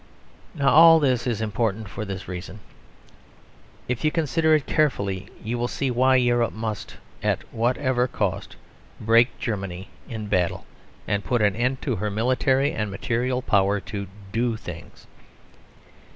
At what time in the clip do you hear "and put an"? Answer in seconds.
11.07-11.55